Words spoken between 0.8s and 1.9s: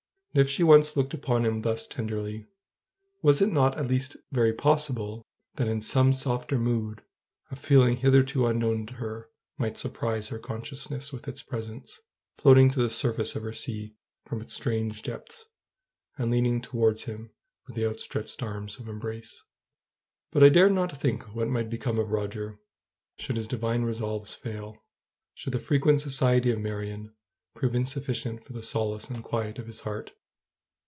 looked upon him thus